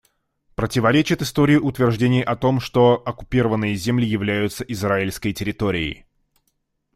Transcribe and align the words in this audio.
Противоречит 0.55 1.21
истории 1.21 1.57
утверждение 1.57 2.23
о 2.23 2.35
том, 2.35 2.59
что 2.59 3.03
оккупированные 3.05 3.75
земли 3.75 4.03
являются 4.07 4.63
израильской 4.63 5.31
территорией. 5.31 6.07